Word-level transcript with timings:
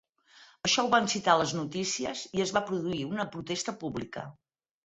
Això 0.67 0.85
ho 0.85 0.89
van 0.93 1.09
citar 1.11 1.35
a 1.37 1.41
les 1.41 1.53
notícies 1.59 2.25
i 2.39 2.43
es 2.47 2.57
va 2.57 2.65
produir 2.71 2.99
una 3.11 3.29
protesta 3.37 3.77
pública. 3.85 4.29